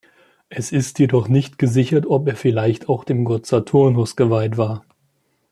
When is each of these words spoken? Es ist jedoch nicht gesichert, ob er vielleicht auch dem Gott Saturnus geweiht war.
Es 0.49 0.71
ist 0.71 0.97
jedoch 0.97 1.27
nicht 1.27 1.59
gesichert, 1.59 2.07
ob 2.07 2.27
er 2.27 2.35
vielleicht 2.35 2.89
auch 2.89 3.03
dem 3.03 3.23
Gott 3.23 3.45
Saturnus 3.45 4.15
geweiht 4.15 4.57
war. 4.57 4.83